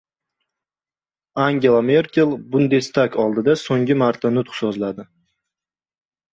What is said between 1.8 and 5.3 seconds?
Merkel Bundestag oldida so‘nggi marta nutq so‘zladi